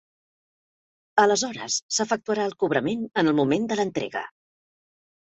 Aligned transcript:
Aleshores 1.23 1.75
s'efectuarà 1.97 2.47
el 2.51 2.55
cobrament 2.63 3.03
en 3.23 3.29
el 3.33 3.35
moment 3.41 3.67
de 3.73 3.77
l'entrega. 3.81 4.23